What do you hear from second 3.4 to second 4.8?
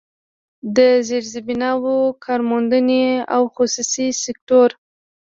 خصوصي سکتور